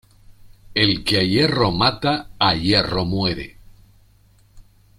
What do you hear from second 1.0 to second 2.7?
que a hierro mata a